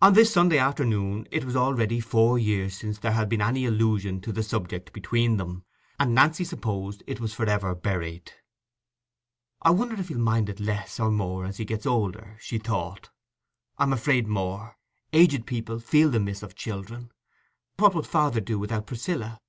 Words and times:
On 0.00 0.12
this 0.12 0.32
Sunday 0.32 0.58
afternoon 0.58 1.26
it 1.32 1.44
was 1.44 1.56
already 1.56 1.98
four 1.98 2.38
years 2.38 2.76
since 2.76 3.00
there 3.00 3.10
had 3.10 3.28
been 3.28 3.40
any 3.42 3.64
allusion 3.66 4.20
to 4.20 4.30
the 4.30 4.44
subject 4.44 4.92
between 4.92 5.38
them, 5.38 5.64
and 5.98 6.14
Nancy 6.14 6.44
supposed 6.44 7.00
that 7.00 7.10
it 7.10 7.20
was 7.20 7.34
for 7.34 7.44
ever 7.44 7.74
buried. 7.74 8.30
"I 9.60 9.70
wonder 9.70 9.96
if 9.96 10.06
he'll 10.06 10.18
mind 10.18 10.48
it 10.50 10.60
less 10.60 11.00
or 11.00 11.10
more 11.10 11.44
as 11.46 11.56
he 11.56 11.64
gets 11.64 11.84
older," 11.84 12.36
she 12.38 12.58
thought; 12.58 13.10
"I'm 13.76 13.92
afraid 13.92 14.28
more. 14.28 14.78
Aged 15.12 15.46
people 15.46 15.80
feel 15.80 16.10
the 16.10 16.20
miss 16.20 16.44
of 16.44 16.54
children: 16.54 17.10
what 17.76 17.92
would 17.96 18.06
father 18.06 18.40
do 18.40 18.56
without 18.60 18.86
Priscilla? 18.86 19.40